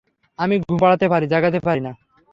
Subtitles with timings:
[0.39, 1.91] আমি ঘুম পাড়াতে পারি, জাগাতে পারি না।